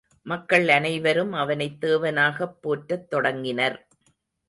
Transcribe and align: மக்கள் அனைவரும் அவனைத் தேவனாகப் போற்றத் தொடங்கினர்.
மக்கள் 0.25 0.67
அனைவரும் 0.67 1.31
அவனைத் 1.33 1.85
தேவனாகப் 1.85 2.57
போற்றத் 2.61 3.09
தொடங்கினர். 3.09 3.87